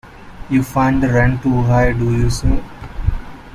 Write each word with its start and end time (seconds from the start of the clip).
You 0.49 0.63
find 0.63 1.03
the 1.03 1.09
rent 1.09 1.43
too 1.43 1.61
high, 1.61 1.91
do 1.93 2.11
you, 2.11 2.31
sir? 2.31 2.59